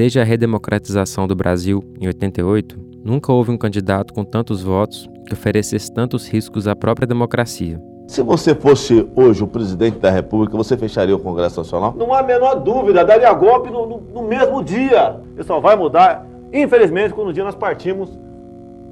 [0.00, 2.74] Desde a redemocratização do Brasil, em 88,
[3.04, 7.78] nunca houve um candidato com tantos votos que oferecesse tantos riscos à própria democracia.
[8.08, 11.94] Se você fosse hoje o presidente da República, você fecharia o Congresso Nacional?
[11.98, 15.16] Não há a menor dúvida, daria golpe no, no, no mesmo dia.
[15.36, 18.08] Isso só vai mudar, infelizmente, quando um dia nós partimos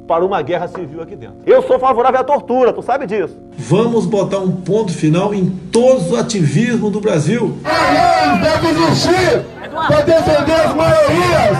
[0.06, 1.36] para uma guerra civil aqui dentro.
[1.46, 3.34] Eu sou favorável à tortura, tu sabe disso.
[3.56, 7.56] Vamos botar um ponto final em todos os ativismos do Brasil.
[7.64, 11.58] Nós deve existir para defender as maiorias,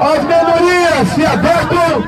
[0.00, 2.02] as minorias se adotam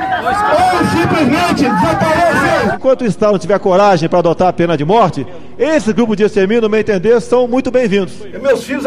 [0.50, 2.74] ou simplesmente desaparecem.
[2.74, 5.26] Enquanto o Estado não tiver coragem para adotar a pena de morte,
[5.58, 8.14] esse grupo de extermínio, no meu entender, são muito bem-vindos.
[8.40, 8.84] Meus filhos,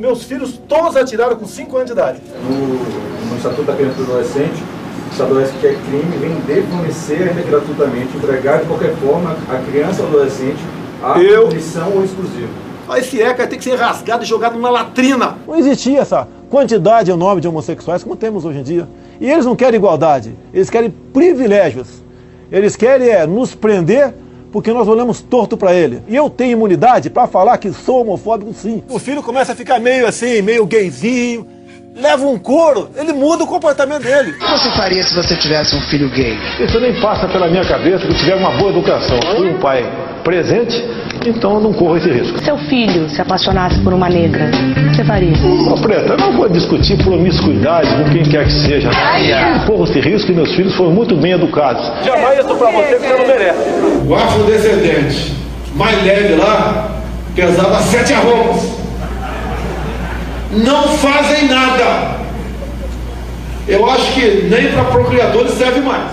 [0.00, 2.18] meus filhos todos atiraram com 5 anos de idade.
[2.48, 4.62] No, no Estatuto da Criança e do Adolescente,
[5.12, 10.08] estabelece que é crime vender, fornecer ainda gratuitamente, entregar de qualquer forma a criança ou
[10.08, 10.58] adolescente
[11.02, 11.48] a Eu...
[11.48, 12.63] punição ou exclusivo.
[12.96, 15.36] Esse ECA tem que ser rasgado e jogado numa latrina.
[15.46, 18.88] Não existia essa quantidade enorme de homossexuais como temos hoje em dia.
[19.20, 22.02] E eles não querem igualdade, eles querem privilégios.
[22.50, 24.14] Eles querem é, nos prender
[24.52, 26.00] porque nós olhamos torto para ele.
[26.06, 28.84] E eu tenho imunidade para falar que sou homofóbico sim.
[28.88, 31.44] O filho começa a ficar meio assim, meio gayzinho,
[31.94, 34.32] leva um couro, ele muda o comportamento dele.
[34.32, 36.36] O que você faria se você tivesse um filho gay?
[36.58, 39.18] Isso nem passa pela minha cabeça que tiver uma boa educação.
[39.36, 39.84] Fui um pai
[40.24, 40.84] presente,
[41.24, 42.42] então eu não corro esse risco.
[42.42, 45.32] Seu filho se apaixonasse por uma negra, o que você faria?
[45.70, 48.90] Ô, Preta, eu não vou discutir promiscuidade com quem quer que seja.
[48.90, 51.82] Eu não corro esse risco e meus filhos foram muito bem educados.
[52.04, 53.58] Jamais isso pra você que você não merece.
[54.06, 55.34] O afrodescendente
[55.74, 56.90] mais leve lá
[57.36, 58.73] pesava sete arromos.
[60.62, 62.22] Não fazem nada.
[63.66, 66.12] Eu acho que nem para procriadores serve mais.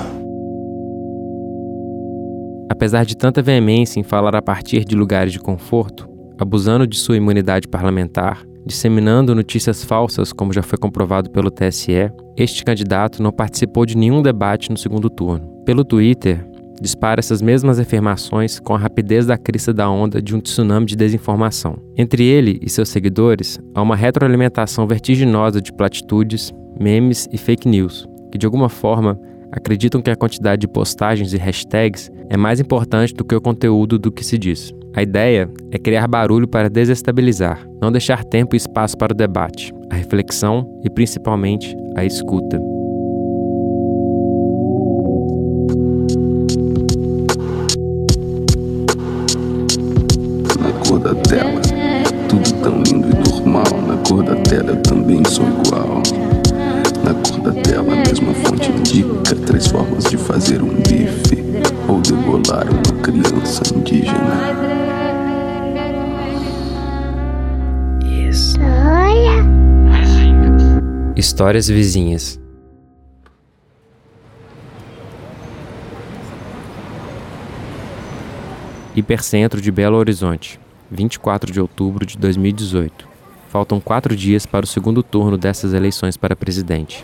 [2.72, 7.18] Apesar de tanta veemência em falar a partir de lugares de conforto, abusando de sua
[7.18, 13.86] imunidade parlamentar, disseminando notícias falsas, como já foi comprovado pelo TSE, este candidato não participou
[13.86, 15.62] de nenhum debate no segundo turno.
[15.66, 16.44] Pelo Twitter,
[16.82, 20.96] dispara essas mesmas afirmações com a rapidez da crista da onda de um tsunami de
[20.96, 21.78] desinformação.
[21.96, 28.08] Entre ele e seus seguidores, há uma retroalimentação vertiginosa de platitudes, memes e fake news,
[28.32, 29.18] que de alguma forma
[29.52, 34.00] acreditam que a quantidade de postagens e hashtags é mais importante do que o conteúdo
[34.00, 34.74] do que se diz.
[34.96, 39.74] A ideia é criar barulho para desestabilizar, não deixar tempo e espaço para o debate,
[39.90, 42.60] a reflexão e principalmente a escuta.
[50.92, 51.62] Cor da tela,
[52.28, 53.82] tudo tão lindo e normal.
[53.88, 56.04] Na cor da tela eu também sou igual.
[57.02, 61.38] Na cor da tela, a mesma fonte indica três formas de fazer um bife
[61.88, 64.82] ou debolar uma criança indígena.
[71.16, 72.38] Histórias vizinhas.
[78.94, 80.60] Hipercentro de Belo Horizonte,
[80.92, 83.08] 24 de outubro de 2018.
[83.48, 87.04] Faltam quatro dias para o segundo turno dessas eleições para presidente.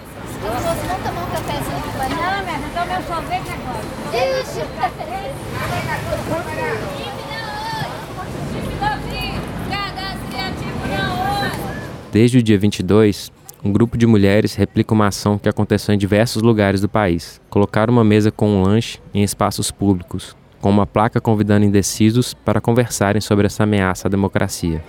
[12.12, 13.31] Desde o dia 22,
[13.64, 17.40] um grupo de mulheres replica uma ação que aconteceu em diversos lugares do país.
[17.50, 20.36] Colocar uma mesa com um lanche em espaços públicos,
[20.67, 24.83] com uma placa convidando indecisos para conversarem sobre essa ameaça à democracia.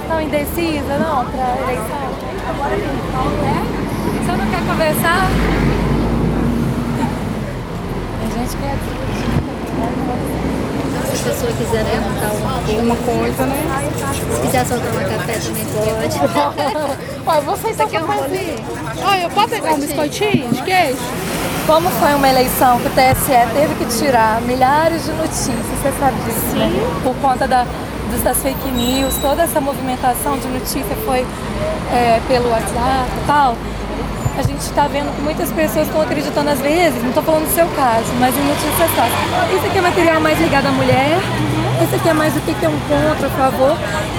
[0.00, 2.06] Estão indecisa, não, para eleição?
[4.14, 5.26] Você não quer conversar?
[8.20, 8.78] A gente quer
[11.16, 13.58] Se a pessoa quiser levantar alguma coisa, né?
[14.36, 16.20] Se quiser soltar uma café também pode.
[17.26, 18.54] Olha, vocês um rolê.
[19.04, 21.31] Olha, eu posso pegar um biscoitinho de queijo?
[21.66, 26.16] Como foi uma eleição que o TSE teve que tirar milhares de notícias, você sabe
[26.24, 26.68] disso, né?
[27.04, 27.64] Por conta da,
[28.24, 31.24] das fake news, toda essa movimentação de notícia foi
[31.92, 33.56] é, pelo WhatsApp e tal.
[34.36, 37.54] A gente está vendo que muitas pessoas estão acreditando às vezes, não estou falando do
[37.54, 39.54] seu caso, mas em notícias falsas.
[39.54, 41.18] Isso aqui é material mais ligado à mulher,
[41.82, 43.76] esse aqui é mais o que é um contra, a favor.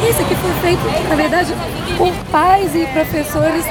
[0.10, 1.54] Isso aqui foi feito, na verdade,
[1.98, 3.66] por pais e professores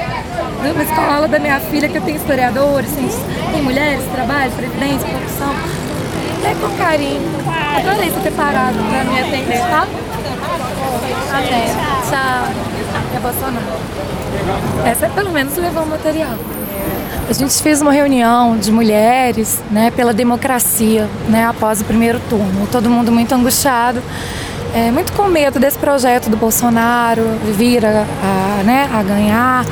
[0.71, 2.89] uma escola da minha filha, que eu tenho historiadores,
[3.51, 5.53] tem, mulheres, trabalho, previdência, corrupção.
[6.45, 7.21] É com carinho.
[7.77, 9.87] Adorei você ter parado para me atender, tá?
[11.33, 11.65] Até.
[12.09, 12.63] Tchau.
[13.15, 13.65] É Bolsonaro.
[14.85, 16.35] Essa pelo menos levou o material.
[17.29, 22.67] A gente fez uma reunião de mulheres né, pela democracia né, após o primeiro turno.
[22.69, 24.01] Todo mundo muito angustiado.
[24.73, 27.23] é, muito com medo desse projeto do Bolsonaro
[27.55, 28.05] vir a,
[28.59, 29.65] a, né, a ganhar.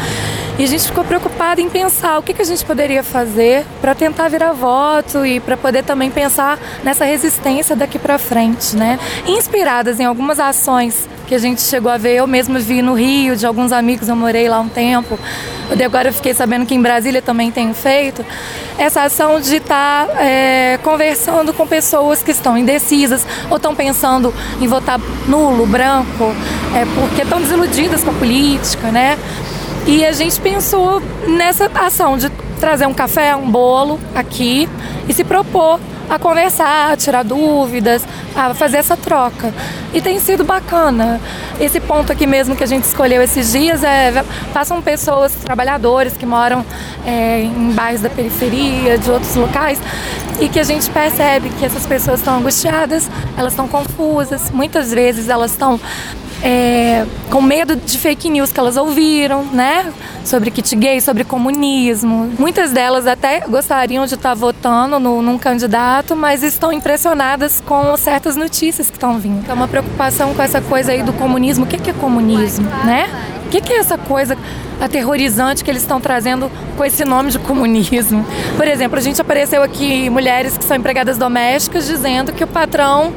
[0.61, 3.95] E a gente ficou preocupado em pensar o que, que a gente poderia fazer para
[3.95, 8.99] tentar virar voto e para poder também pensar nessa resistência daqui para frente, né?
[9.25, 13.35] Inspiradas em algumas ações que a gente chegou a ver, eu mesma vi no Rio,
[13.35, 15.17] de alguns amigos, eu morei lá um tempo.
[15.75, 18.23] E agora eu fiquei sabendo que em Brasília também tem feito
[18.77, 24.31] essa ação de estar tá, é, conversando com pessoas que estão indecisas ou estão pensando
[24.59, 26.35] em votar nulo, branco,
[26.75, 29.17] é, porque estão desiludidas com a política, né?
[29.85, 32.29] E a gente pensou nessa ação de
[32.59, 34.69] trazer um café, um bolo aqui
[35.09, 35.79] e se propor
[36.09, 38.03] a conversar, a tirar dúvidas,
[38.35, 39.53] a fazer essa troca.
[39.93, 41.19] E tem sido bacana.
[41.59, 44.23] Esse ponto aqui mesmo que a gente escolheu esses dias é
[44.53, 46.65] passam pessoas, trabalhadores que moram
[47.05, 49.79] é, em bairros da periferia, de outros locais,
[50.39, 55.29] e que a gente percebe que essas pessoas estão angustiadas, elas estão confusas, muitas vezes
[55.29, 55.79] elas estão
[56.43, 59.91] é, com medo de fake news que elas ouviram, né?
[60.25, 62.31] Sobre kit gay, sobre comunismo.
[62.37, 68.35] Muitas delas até gostariam de estar votando no, num candidato, mas estão impressionadas com certas
[68.35, 69.49] notícias que estão vindo.
[69.49, 71.65] É uma preocupação com essa coisa aí do comunismo.
[71.65, 73.09] O que é comunismo, né?
[73.45, 74.37] O que é essa coisa
[74.79, 78.25] aterrorizante que eles estão trazendo com esse nome de comunismo?
[78.55, 83.13] Por exemplo, a gente apareceu aqui mulheres que são empregadas domésticas dizendo que o patrão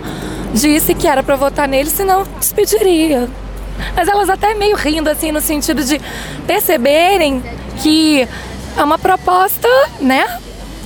[0.54, 3.28] disse que era para votar nele, senão despediria.
[3.94, 6.00] Mas elas até meio rindo, assim, no sentido de
[6.46, 7.42] perceberem
[7.82, 8.26] que
[8.76, 9.68] é uma proposta,
[10.00, 10.38] né?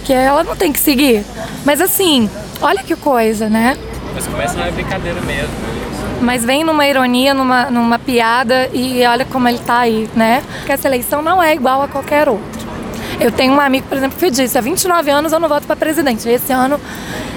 [0.04, 1.24] Que ela não tem que seguir.
[1.64, 2.30] Mas assim,
[2.60, 3.76] olha que coisa, né?
[4.14, 5.52] Mas começa na brincadeira mesmo.
[6.20, 10.42] Mas vem numa ironia, numa, numa piada e olha como ele tá aí, né?
[10.66, 12.57] Que essa eleição não é igual a qualquer outra.
[13.20, 15.76] Eu tenho um amigo, por exemplo, que disse: há 29 anos eu não voto para
[15.76, 16.28] presidente.
[16.28, 16.80] Esse ano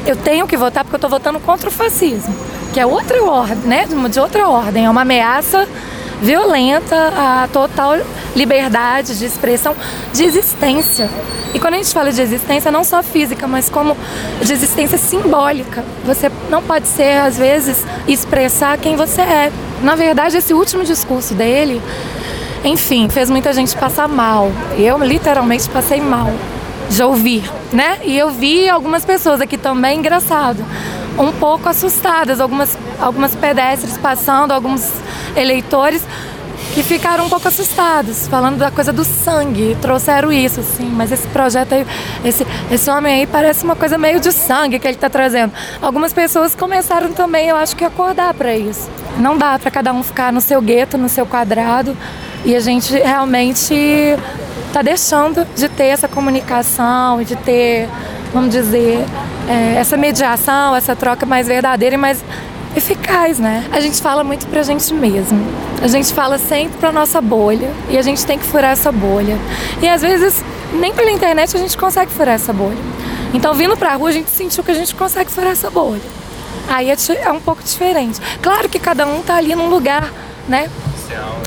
[0.06, 2.36] eu tenho que votar porque eu estou votando contra o fascismo,
[2.74, 3.88] que é outra ordem, né?
[4.10, 4.86] De outra ordem.
[4.86, 5.68] É uma ameaça
[6.22, 7.96] violenta à total
[8.36, 9.76] liberdade de expressão,
[10.14, 11.10] de existência.
[11.54, 13.98] E quando a gente fala de existência, não só física, mas como
[14.42, 15.84] de existência simbólica.
[16.06, 19.52] Você não pode ser, às vezes, expressar quem você é.
[19.82, 21.82] Na verdade, esse último discurso dele
[22.64, 24.52] enfim, fez muita gente passar mal.
[24.78, 26.32] Eu literalmente passei mal
[26.90, 28.00] de ouvir, né?
[28.04, 30.64] E eu vi algumas pessoas aqui também, engraçado,
[31.18, 34.92] um pouco assustadas, algumas, algumas pedestres passando, alguns
[35.36, 36.04] eleitores
[36.74, 41.28] que ficaram um pouco assustados, falando da coisa do sangue, trouxeram isso, assim, mas esse
[41.28, 41.86] projeto aí,
[42.24, 45.52] esse, esse homem aí parece uma coisa meio de sangue que ele está trazendo.
[45.82, 48.90] Algumas pessoas começaram também, eu acho que, acordar para isso.
[49.18, 51.98] Não dá para cada um ficar no seu gueto, no seu quadrado,
[52.44, 53.74] e a gente realmente
[54.68, 57.90] está deixando de ter essa comunicação e de ter,
[58.34, 59.06] vamos dizer,
[59.50, 62.24] é, essa mediação, essa troca mais verdadeira e mais
[62.76, 63.66] eficaz, né?
[63.72, 65.46] A gente fala muito pra gente mesmo.
[65.82, 69.38] A gente fala sempre pra nossa bolha e a gente tem que furar essa bolha.
[69.82, 72.78] E às vezes nem pela internet a gente consegue furar essa bolha.
[73.34, 76.02] Então vindo pra rua a gente sentiu que a gente consegue furar essa bolha.
[76.70, 78.22] Aí é, é um pouco diferente.
[78.42, 80.10] Claro que cada um tá ali num lugar,
[80.48, 80.70] né?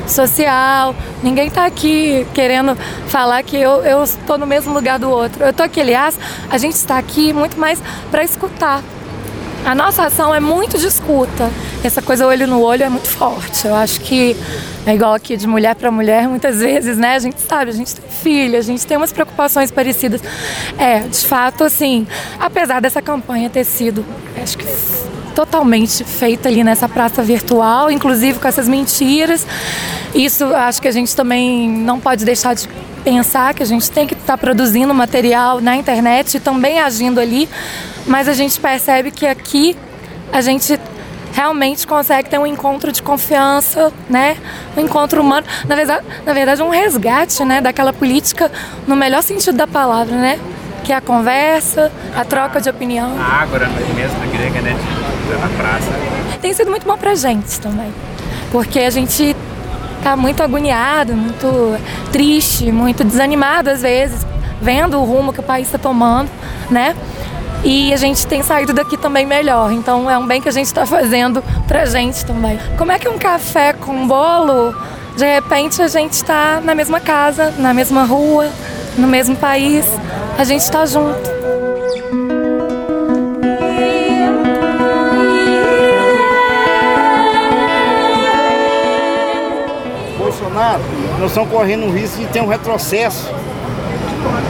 [0.07, 0.95] Social.
[1.23, 2.75] Ninguém está aqui querendo
[3.07, 5.43] falar que eu, eu estou no mesmo lugar do outro.
[5.43, 6.19] Eu estou aqui, aliás,
[6.49, 7.81] a gente está aqui muito mais
[8.11, 8.83] para escutar.
[9.65, 11.49] A nossa ação é muito de escuta.
[11.83, 13.65] Essa coisa olho no olho é muito forte.
[13.65, 14.35] Eu acho que
[14.85, 17.15] é igual aqui de mulher para mulher, muitas vezes, né?
[17.15, 20.21] A gente sabe, a gente tem filha, a gente tem umas preocupações parecidas.
[20.77, 22.05] É, de fato, assim,
[22.39, 24.05] apesar dessa campanha ter sido,
[24.39, 24.65] acho que
[25.35, 29.45] totalmente feita ali nessa praça virtual, inclusive com essas mentiras.
[30.15, 32.69] Isso acho que a gente também não pode deixar de
[33.03, 37.19] pensar que a gente tem que estar tá produzindo material na internet e também agindo
[37.19, 37.47] ali,
[38.07, 39.77] mas a gente percebe que aqui
[40.31, 40.79] a gente
[41.33, 44.37] realmente consegue ter um encontro de confiança, né?
[44.77, 48.49] Um encontro humano, na verdade, na verdade um resgate, né, daquela política
[48.87, 50.39] no melhor sentido da palavra, né?
[50.85, 53.17] Que é a conversa, a troca de opinião.
[53.19, 54.75] A ágora mesmo grega, né?
[55.33, 55.91] na praça.
[56.39, 57.91] Tem sido muito bom pra gente também.
[58.51, 59.35] Porque a gente
[60.03, 61.77] tá muito agoniado, muito
[62.11, 64.25] triste, muito desanimado às vezes,
[64.61, 66.29] vendo o rumo que o país está tomando,
[66.69, 66.95] né?
[67.63, 69.71] E a gente tem saído daqui também melhor.
[69.71, 72.59] Então é um bem que a gente está fazendo pra gente também.
[72.77, 74.75] Como é que um café com bolo,
[75.17, 78.51] de repente a gente está na mesma casa, na mesma rua,
[78.97, 79.85] no mesmo país,
[80.37, 81.35] a gente está junto.
[90.17, 90.81] Bolsonaro,
[91.19, 93.29] nós estamos correndo o risco de ter um retrocesso,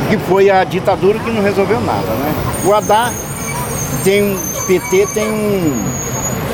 [0.09, 2.33] que foi a ditadura que não resolveu nada, né?
[2.65, 3.15] O Haddad
[4.03, 4.37] tem um
[4.67, 6.05] PT tem um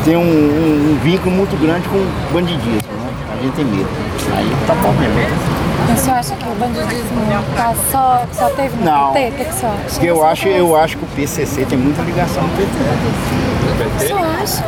[0.03, 3.13] tem um, um, um vínculo muito grande com o bandidismo, né?
[3.31, 3.89] A gente tem medo.
[4.35, 5.50] Aí tá bom mesmo.
[5.95, 7.21] Você acha que o bandidismo
[7.55, 9.13] tá só, só teve no Não.
[9.13, 9.27] PT?
[9.27, 9.67] O que, que acha?
[9.89, 14.07] Porque eu acho, eu acho que o PCC tem muita ligação com o PT.
[14.07, 14.63] Você acha?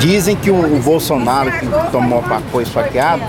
[0.00, 3.22] Dizem que o, o Bolsonaro, que tomou foi esfaqueado,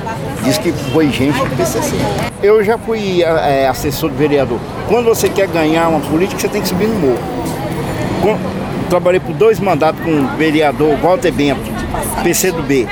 [0.44, 1.96] diz que foi gente do PCC.
[2.42, 4.60] Eu já fui é, assessor do vereador.
[4.88, 7.20] Quando você quer ganhar uma política, você tem que subir no morro.
[8.22, 8.38] Com-
[8.90, 11.62] trabalhei por dois mandatos com o vereador Walter Bento,
[12.24, 12.88] PC do B.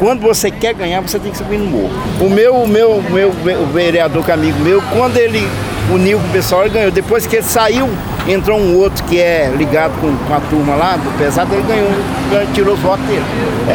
[0.00, 1.90] Quando você quer ganhar, você tem que subir no morro.
[2.20, 3.30] O meu, o meu, o meu
[3.62, 5.46] o vereador que é amigo meu, quando ele
[5.92, 6.90] uniu com o pessoal, ele ganhou.
[6.90, 7.86] Depois que ele saiu,
[8.26, 11.88] entrou um outro que é ligado com, com a turma lá, do pesado, ele ganhou,
[12.30, 13.22] ganhou, tirou os votos dele.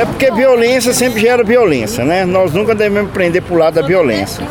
[0.01, 2.25] É porque violência sempre gera violência, né?
[2.25, 4.43] Nós nunca devemos prender pro lado da violência.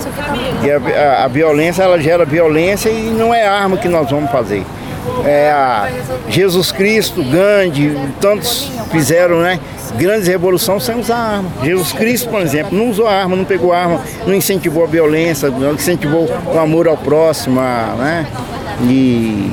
[0.63, 0.77] E a,
[1.21, 4.63] a- a violência, ela gera violência e não é arma que nós vamos fazer.
[5.25, 5.91] É
[6.29, 9.59] Jesus Cristo, Gandhi, tantos fizeram, né?
[9.97, 11.51] Grandes revoluções sem usar arma.
[11.63, 15.75] Jesus Cristo, por exemplo, não usou arma, não pegou arma, não incentivou a violência, não
[15.75, 18.27] incentivou o amor ao próximo, né?
[18.83, 19.53] E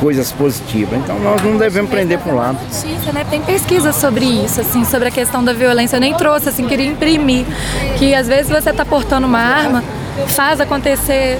[0.00, 0.98] coisas positivas.
[0.98, 2.58] Então nós não devemos prender para um lado.
[2.62, 3.26] Notícia, né?
[3.28, 5.96] Tem pesquisa sobre isso, assim, sobre a questão da violência.
[5.96, 7.44] Eu nem trouxe, assim, queria imprimir.
[7.98, 9.82] Que às vezes você está portando uma arma,
[10.28, 11.38] faz acontecer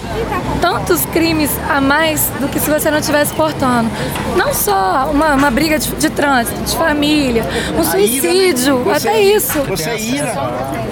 [0.61, 3.91] tantos crimes a mais do que se você não estivesse portando.
[4.37, 7.45] Não só uma, uma briga de, de trânsito, de família,
[7.79, 9.59] um suicídio, Você- até isso.
[9.63, 10.33] Você é ira,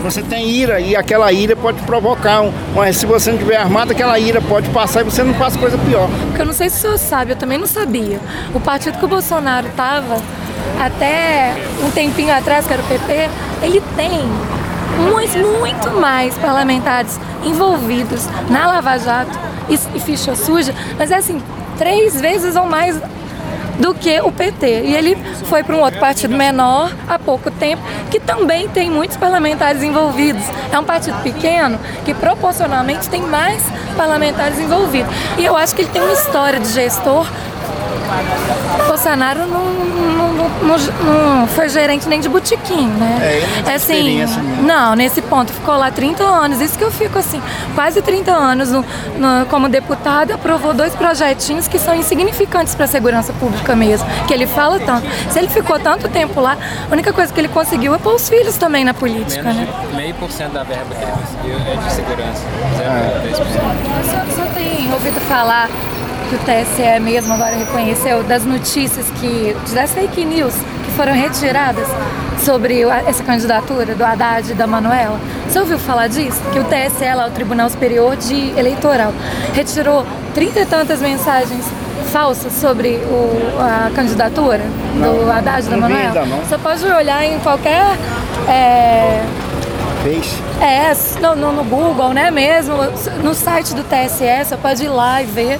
[0.02, 2.52] você tem ira e aquela ira pode provocar um.
[2.74, 5.76] Mas se você não tiver armado, aquela ira pode passar e você não faz coisa
[5.78, 6.08] pior.
[6.28, 8.18] Porque eu não sei se o senhor sabe, eu também não sabia.
[8.54, 10.16] O partido que o Bolsonaro estava
[10.80, 13.28] até um tempinho atrás, que era o PP,
[13.62, 14.20] ele tem
[15.10, 21.42] muito, muito mais parlamentares envolvidos na Lava Jato e ficha suja, mas é assim,
[21.78, 23.00] três vezes ou mais
[23.78, 24.66] do que o PT.
[24.84, 29.16] E ele foi para um outro partido menor há pouco tempo, que também tem muitos
[29.16, 30.44] parlamentares envolvidos.
[30.72, 33.62] É um partido pequeno que proporcionalmente tem mais
[33.96, 35.12] parlamentares envolvidos.
[35.38, 37.26] E eu acho que ele tem uma história de gestor.
[38.86, 43.18] Bolsonaro não, não, não- não- não foi gerente nem de botequim, né?
[43.66, 46.60] É, tem assim, não, nesse ponto, ficou lá 30 anos.
[46.60, 47.40] Isso que eu fico assim,
[47.74, 48.84] quase 30 anos no-
[49.18, 54.34] no- como deputado, aprovou dois projetinhos que são insignificantes para a segurança pública mesmo, que
[54.34, 55.06] ele fala tanto.
[55.30, 56.56] Se ele ficou tanto tempo lá,
[56.88, 59.68] a única coisa que ele conseguiu é pôr os filhos também na política, Menos né?
[59.94, 62.42] meio por cento da verba que ele conseguiu é de segurança.
[62.80, 63.34] É.
[63.34, 63.44] 0,10%.
[64.00, 65.68] O senhor, o senhor tem ouvido falar
[66.28, 70.54] que o TSE mesmo agora reconheceu das notícias que, das fake news
[70.84, 71.86] que foram retiradas
[72.42, 75.18] sobre essa candidatura do Haddad e da Manuela?
[75.48, 76.40] Você ouviu falar disso?
[76.52, 79.12] Que o TSE, lá, o Tribunal Superior de Eleitoral,
[79.54, 80.04] retirou
[80.34, 81.64] trinta e tantas mensagens
[82.12, 84.60] falsas sobre o- a candidatura
[84.94, 86.24] do Haddad e da não Manuela?
[86.26, 86.38] não.
[86.38, 87.82] Você pode olhar em qualquer
[88.48, 89.20] é,
[90.02, 90.34] Fez.
[90.60, 92.74] é, no, no, no Google, né mesmo,
[93.22, 95.58] no site do TSE, você pode ir lá e ver.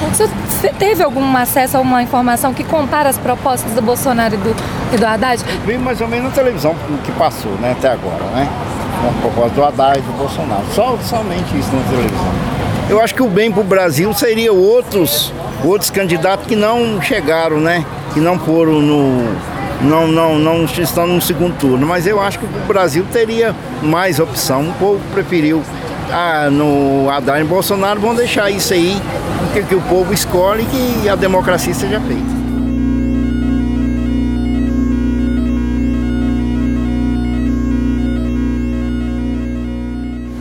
[0.00, 4.56] Você teve algum acesso a uma informação que compara as propostas do Bolsonaro e do,
[4.92, 5.42] e do Haddad?
[5.64, 6.74] Vi mais ou menos na televisão
[7.04, 8.48] que passou, né, até agora, né?
[9.00, 10.64] Com a proposta do Haddad e do Bolsonaro.
[10.72, 12.56] Só, somente isso na televisão.
[12.88, 15.32] Eu acho que o bem para o Brasil seria outros,
[15.64, 17.84] outros candidatos que não chegaram, né?
[18.14, 19.56] Que não foram no.
[19.82, 21.86] Não, não, não estão no segundo turno.
[21.86, 24.62] Mas eu acho que o Brasil teria mais opção.
[24.62, 25.62] O povo preferiu
[26.12, 28.00] ah, no Haddad e Bolsonaro.
[28.00, 29.00] Vão deixar isso aí,
[29.52, 32.36] que, que o povo escolhe e que a democracia seja feita.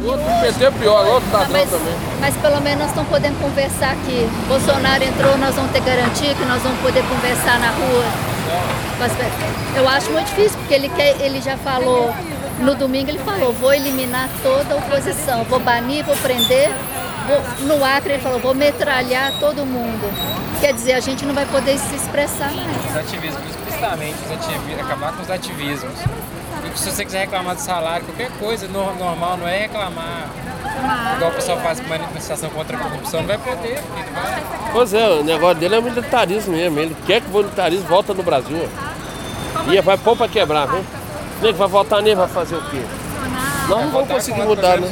[0.06, 1.94] Outro PT é pior, outro tá mas, também.
[2.20, 4.30] mas pelo menos nós estamos podendo conversar aqui.
[4.48, 8.06] Bolsonaro entrou, nós vamos ter garantia que nós vamos poder conversar na rua.
[8.98, 9.76] com as pessoas.
[9.76, 12.14] Eu acho muito difícil, porque ele, quer, ele já falou,
[12.60, 16.72] no domingo ele falou, vou eliminar toda a oposição, vou banir, vou prender.
[17.28, 20.12] Vou- no Acre ele falou, vou metralhar todo mundo.
[20.62, 22.92] Quer dizer, a gente não vai poder se expressar mais.
[22.92, 25.94] Os ativismos, explicitamente, os ativi- acabar com os ativismos.
[26.74, 30.28] E se você quiser reclamar do salário, qualquer coisa no- normal, não é reclamar.
[31.16, 33.82] Igual o pessoal faz com manifestação contra a corrupção, não vai poder,
[34.14, 34.44] vai.
[34.72, 36.80] Pois é, o negócio dele é militarismo mesmo.
[36.80, 38.70] Ele quer que o militarismo volta no Brasil.
[39.72, 40.86] E vai pôr pra quebrar, viu?
[41.42, 42.82] Nem que vai votar nem vai fazer o quê?
[43.68, 44.88] Nós não vamos conseguir mudar, né?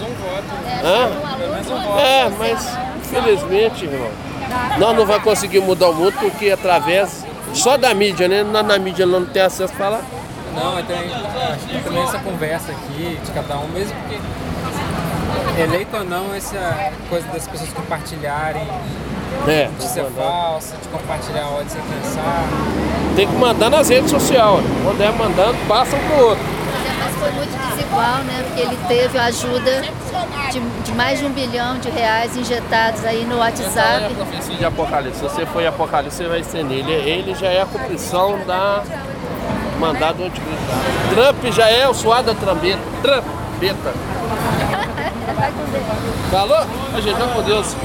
[0.83, 1.99] Hã?
[1.99, 4.09] É, mas infelizmente, irmão,
[4.77, 8.43] nós não vamos conseguir mudar o mundo porque através só da mídia, né?
[8.43, 10.01] Na, na mídia não tem acesso a falar.
[10.55, 10.95] Não, então,
[11.53, 14.19] acho que também essa conversa aqui de cada um, mesmo que
[15.61, 18.67] eleito ou não, essa coisa das pessoas compartilharem
[19.47, 19.67] É.
[19.67, 22.47] Notícia falsa, de compartilhar ódio sem pensar.
[23.15, 24.63] Tem que mandar nas redes sociais.
[24.83, 26.43] Quando é mandando, passa um pro outro.
[26.99, 28.43] Mas foi muito desigual, né?
[28.47, 29.81] Porque ele teve a ajuda
[30.51, 34.11] de, de mais de um bilhão de reais injetados aí no WhatsApp.
[34.11, 35.19] Então, é de Apocalipse.
[35.19, 36.79] Se você for em Apocalipse, você vai estender.
[36.79, 38.83] Ele, ele já é a cumprição da
[39.79, 40.63] mandado do anticristo.
[41.13, 42.53] Trump já é o suado da
[45.23, 45.53] Trampeta.
[46.31, 46.65] Falou?
[46.93, 47.75] A gente vai com Deus.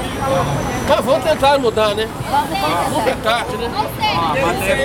[0.87, 2.07] Mas vamos tentar mudar, né?
[2.91, 3.71] Nunca é tarde, né?
[3.75, 4.75] Ó, manter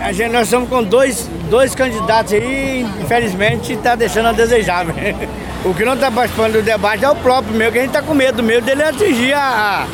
[0.00, 4.86] a gente, nós estamos com dois, dois candidatos aí, infelizmente está deixando a desejar.
[5.64, 8.02] O que não está participando do debate é o próprio meu, que a gente está
[8.02, 9.86] com medo medo dele atingir a,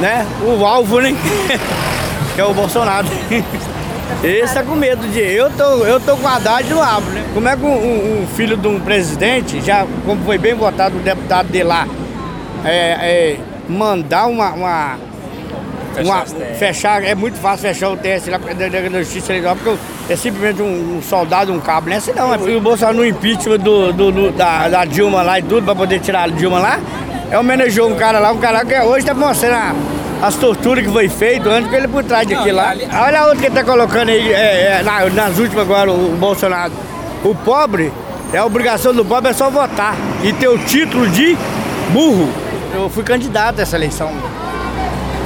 [0.00, 1.14] né, o alvo, né?
[2.34, 3.06] que é o Bolsonaro.
[4.22, 5.20] Esse está com medo de.
[5.20, 7.24] Eu tô, eu tô com a Haddad no rabo, né?
[7.34, 11.00] Como é que um, um, filho de um presidente, já como foi bem votado o
[11.00, 11.88] deputado de lá,
[12.64, 13.36] é, é
[13.68, 14.98] mandar uma, uma
[16.00, 16.24] uma,
[16.58, 20.98] fechar, é muito fácil fechar o TSE lá da Justiça Eleitoral, porque é simplesmente um,
[20.98, 21.96] um soldado, um cabo, né?
[21.96, 25.42] Assim não, é o Bolsonaro no impeachment do, do, do da, da, Dilma lá e
[25.42, 26.80] tudo, pra poder tirar a Dilma lá,
[27.30, 29.74] é homenageou um cara lá, um cara que hoje tá mostrando a,
[30.22, 32.74] as torturas que foi feito antes com ele por trás daquilo lá.
[33.04, 36.16] Olha outra que ele tá colocando aí, é, é, na, nas últimas agora, o, o
[36.16, 36.72] Bolsonaro.
[37.24, 37.92] O pobre,
[38.32, 41.36] é a obrigação do pobre é só votar e ter o título de
[41.90, 42.28] burro.
[42.72, 44.12] Eu fui candidato a essa eleição.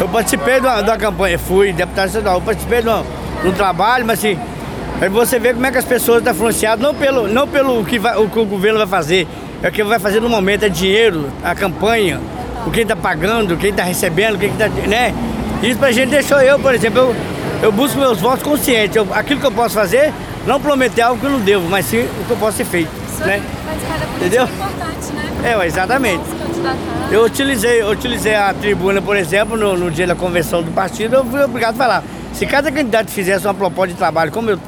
[0.00, 4.04] Eu participei de uma, de uma campanha, fui deputado estadual, eu participei de, um trabalho,
[4.04, 4.38] mas assim,
[5.00, 7.98] aí você vê como é que as pessoas estão influenciadas, não pelo, não pelo que,
[7.98, 9.28] vai, o que o governo vai fazer,
[9.62, 12.20] é o que vai fazer no momento, é dinheiro, a campanha,
[12.66, 14.68] o quem está pagando, quem está recebendo, quem está.
[14.68, 15.14] Né?
[15.62, 17.16] Isso pra gente deixou eu, por exemplo, eu,
[17.62, 18.96] eu busco meus votos conscientes.
[18.96, 20.12] Eu, aquilo que eu posso fazer,
[20.46, 22.90] não prometer algo que eu não devo, mas sim o que eu posso ser feito.
[23.08, 23.40] Isso né?
[24.16, 24.42] Entendeu?
[24.42, 25.54] É importante, né?
[25.62, 26.24] É, exatamente.
[27.10, 31.14] Eu utilizei, eu utilizei a tribuna, por exemplo, no, no, dia da convenção do partido,
[31.16, 32.04] eu fui obrigado a falar.
[32.32, 34.58] Se cada candidato fizesse uma proposta de trabalho, como eu,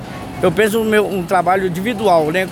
[0.41, 2.47] eu penso um, meu, um trabalho individual, né?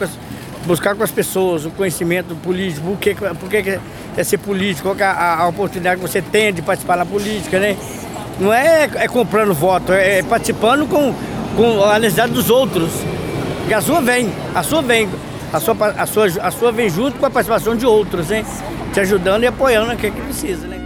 [0.67, 3.79] Buscar com as pessoas o conhecimento político, por que, por que
[4.17, 7.61] é ser político, qual é a, a, oportunidade que você tem de participar na política,
[7.61, 7.77] né?
[8.41, 11.15] Não é, é comprando voto, é, é participando com,
[11.57, 12.91] com a necessidade dos outros.
[13.75, 15.09] A sua vem, a sua vem.
[15.53, 18.45] A sua, a, sua, a sua vem junto com a participação de outros, hein?
[18.93, 20.86] te ajudando e apoiando o que precisa, né?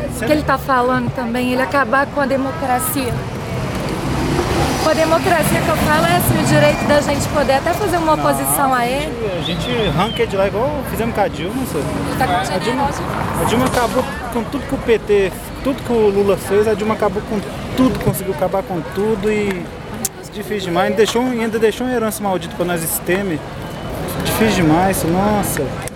[0.00, 3.12] De, que ele está falando também, ele acabar com a democracia?
[4.82, 7.96] Com a democracia que eu falo é assim, o direito da gente poder até fazer
[7.98, 9.12] uma oposição a ele.
[9.38, 11.84] A gente arranca de lá igual fizemos com a Dilma, sabe?
[12.18, 12.88] Tá com a, Dilma,
[13.40, 15.32] a Dilma acabou com tudo que o PT,
[15.64, 17.38] tudo que o Lula fez, a Dilma acabou com
[17.76, 19.66] tudo, conseguiu acabar com tudo e
[20.38, 20.94] Difícil demais.
[20.94, 23.36] Deixou, ainda deixou uma herança maldita para nós esse tema.
[24.24, 25.87] Difícil demais, nossa.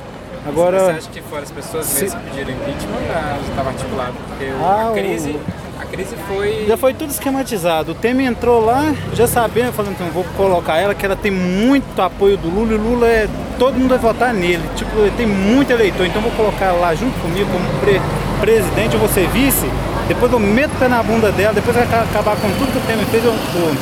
[0.46, 0.78] Agora.
[0.78, 2.02] Você acha que foram as pessoas se...
[2.04, 4.12] mesmo que pediram impeachment já estava articulado?
[4.28, 5.30] Porque ah, a crise.
[5.30, 5.40] O...
[5.80, 6.66] A crise foi.
[6.66, 7.92] Já foi tudo esquematizado.
[7.92, 12.00] O Temer entrou lá, já sabendo, falando, então vou colocar ela, que ela tem muito
[12.00, 13.28] apoio do Lula, e o Lula é.
[13.58, 14.62] Todo mundo vai votar nele.
[14.76, 18.00] Tipo, ele tem muito eleitor, então vou colocar ela lá junto comigo como pre
[18.40, 19.70] presidente, eu vou ser vice.
[20.08, 22.80] Depois eu meto o pé na bunda dela, depois vai acabar com tudo que o
[22.80, 23.76] Temer fez, eu, eu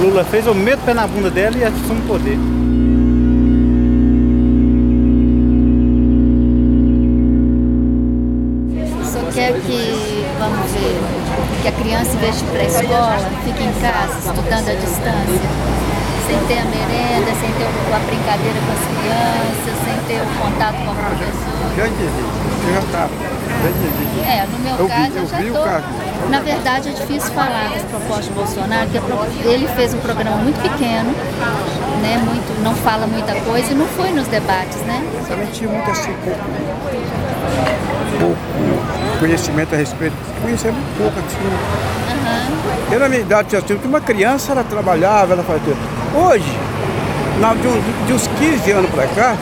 [0.00, 2.38] Lula fez, eu meto o pé na bunda dela e assumo o poder.
[11.66, 14.74] Que a criança, em vez de ir para a escola, fique em casa, estudando à
[14.74, 15.48] distância?
[16.26, 20.76] Sem ter a merenda, sem ter a brincadeira com as crianças, sem ter o contato
[20.84, 21.74] com a professora?
[21.76, 22.22] Já entendi,
[22.66, 23.10] eu já estava.
[24.26, 26.30] É, no meu eu caso, vi, eu, eu já estou.
[26.30, 30.60] Na verdade, é difícil falar das propostas do Bolsonaro, porque ele fez um programa muito
[30.62, 31.14] pequeno,
[32.06, 35.02] né, muito, não fala muita coisa e não foi nos debates, né?
[35.26, 36.40] Também tinha muito assim, pouco,
[38.20, 41.36] pouco conhecimento a respeito, conhecia muito pouco assim.
[41.44, 42.92] Uhum.
[42.92, 45.74] Eu na minha idade tinha assim, uma criança, ela trabalhava, ela fazia.
[46.14, 46.58] Hoje,
[47.40, 49.36] na, de, uns, de uns 15 anos para cá,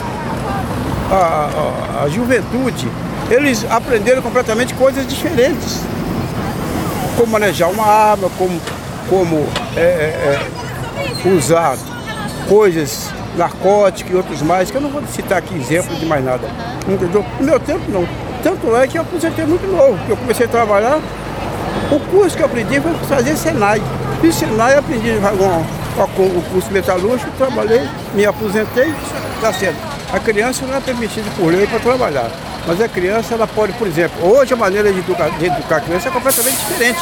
[1.11, 2.87] a, a, a juventude,
[3.29, 5.81] eles aprenderam completamente coisas diferentes
[7.15, 8.59] como manejar uma arma, como,
[9.09, 9.47] como
[9.77, 10.47] é, é,
[11.23, 11.77] é, usar
[12.47, 16.47] coisas narcóticas e outros mais, que eu não vou citar aqui exemplo de mais nada.
[16.87, 17.25] Entendeu?
[17.39, 18.07] No meu tempo não.
[18.43, 20.99] Tanto é que eu aposentei muito novo, eu comecei a trabalhar.
[21.91, 23.81] O curso que eu aprendi foi fazer Senai.
[24.21, 25.11] Fiz Senai, aprendi
[26.17, 28.93] o curso metalúrgico, trabalhei, me aposentei,
[29.35, 29.77] está certo.
[30.13, 32.29] A criança não é permitida por lei para trabalhar.
[32.67, 35.81] Mas a criança, ela pode, por exemplo, hoje a maneira de educar, de educar a
[35.81, 36.99] criança é completamente diferente.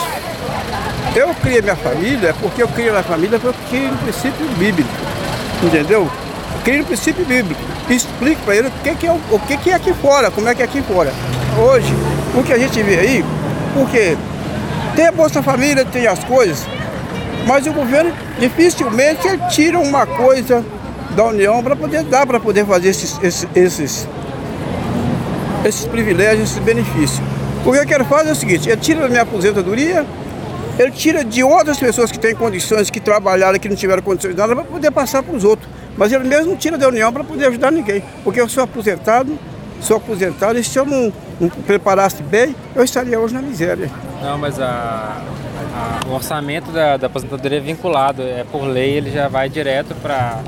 [1.16, 4.90] Eu criei minha família porque eu criei minha família porque no princípio bíblico.
[5.64, 6.10] Entendeu?
[6.64, 7.62] Crie no princípio bíblico.
[7.90, 10.56] Explique para ele o que, que, é, o que, que é aqui fora, como é
[10.56, 11.12] que é aqui fora.
[11.58, 11.94] Hoje,
[12.36, 13.26] o que a gente vê aí,
[13.74, 14.18] porque
[14.96, 16.66] tem a Bolsa Família, tem as coisas,
[17.46, 20.64] mas o governo dificilmente tira uma coisa
[21.16, 24.08] da União para poder dar, para poder fazer esses, esses, esses,
[25.66, 27.22] esses privilégios, esses benefícios.
[27.66, 30.06] O que eu quero fazer é o seguinte, ele tira da minha aposentadoria,
[30.78, 34.38] ele tira de outras pessoas que têm condições, que trabalharam, que não tiveram condições de
[34.38, 35.70] nada, para poder passar para os outros.
[35.96, 38.04] Mas ele mesmo não tira da União para poder ajudar ninguém.
[38.24, 39.38] Porque eu sou aposentado,
[39.80, 43.90] sou aposentado, e se eu não, não preparasse bem, eu estaria hoje na miséria.
[44.22, 45.22] Não, mas a,
[45.76, 49.94] a, o orçamento da, da aposentadoria é vinculado, é por lei, ele já vai direto
[50.02, 50.40] para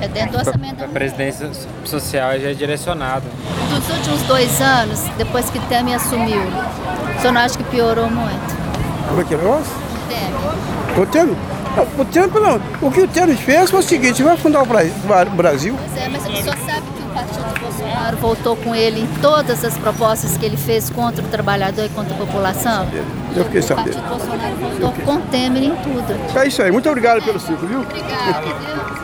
[0.00, 0.82] é dentro do orçamento.
[0.82, 1.48] A presidência
[1.84, 3.24] social já é direcionado.
[3.70, 8.63] Dos últimos dois anos, depois que Temer assumiu, o senhor não acha que piorou muito?
[9.08, 9.72] Como é que é o negócio?
[10.08, 11.02] Temer.
[11.02, 11.36] O Temer?
[11.76, 12.88] Não, o Temer não.
[12.88, 15.76] O que o Temer fez foi o seguinte, vai fundar o Brasil.
[15.78, 19.64] Pois é, mas o senhor sabe que o partido Bolsonaro voltou com ele em todas
[19.64, 22.86] as propostas que ele fez contra o trabalhador e contra a população?
[23.34, 23.90] Eu fiquei sabendo.
[23.90, 26.38] O partido Bolsonaro voltou com Temer em tudo.
[26.38, 26.70] É isso aí.
[26.70, 27.80] Muito obrigado pelo ciclo, viu?
[27.80, 29.03] Obrigada, viu?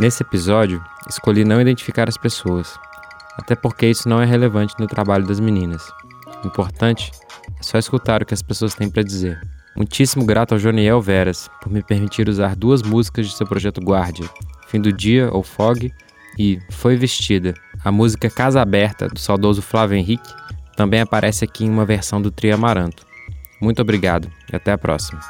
[0.00, 2.74] Nesse episódio, escolhi não identificar as pessoas,
[3.36, 5.92] até porque isso não é relevante no trabalho das meninas.
[6.42, 7.12] O importante
[7.58, 9.38] é só escutar o que as pessoas têm para dizer.
[9.76, 14.26] Muitíssimo grato ao Joniel Veras por me permitir usar duas músicas de seu projeto Guardia,
[14.68, 15.92] Fim do Dia ou Fog
[16.38, 17.52] e Foi Vestida.
[17.84, 20.32] A música Casa Aberta do saudoso Flávio Henrique
[20.76, 23.04] também aparece aqui em uma versão do Trio Amaranto.
[23.60, 25.20] Muito obrigado e até a próxima.